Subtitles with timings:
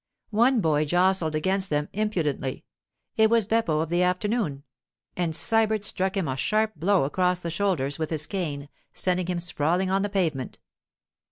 [0.31, 6.35] One boy jostled against them impudently—it was Beppo of the afternoon—and Sybert struck him a
[6.35, 10.57] sharp blow across the shoulders with his cane, sending him sprawling on the pavement.